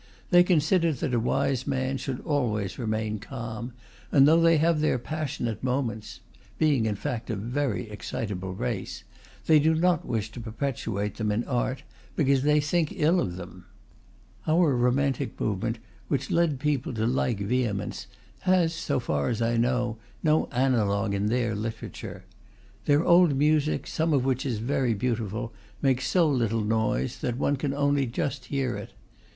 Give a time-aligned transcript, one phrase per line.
[0.31, 3.73] They consider that a wise man should always remain calm,
[4.11, 6.21] and though they have their passionate moments
[6.57, 9.03] (being in fact a very excitable race),
[9.45, 11.83] they do not wish to perpetuate them in art,
[12.15, 13.67] because they think ill of them.
[14.47, 15.77] Our romantic movement,
[16.07, 18.07] which led people to like vehemence,
[18.39, 22.23] has, so far as I know, no analogue in their literature.
[22.85, 27.55] Their old music, some of which is very beautiful, makes so little noise that one
[27.55, 28.93] can only just hear it.